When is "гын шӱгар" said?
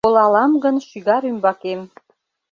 0.63-1.23